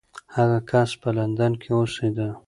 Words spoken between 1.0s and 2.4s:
په لندن کې اوسېده.